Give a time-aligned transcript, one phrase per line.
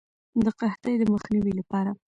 [0.43, 1.91] د قحطۍ د مخنیوي لپاره.